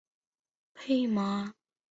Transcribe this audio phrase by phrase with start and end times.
[0.03, 0.03] 浙
[0.87, 1.53] 江宁波人。